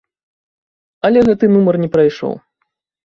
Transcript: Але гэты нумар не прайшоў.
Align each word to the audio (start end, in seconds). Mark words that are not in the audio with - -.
Але 1.09 1.19
гэты 1.27 1.45
нумар 1.55 1.75
не 1.85 1.89
прайшоў. 1.97 2.33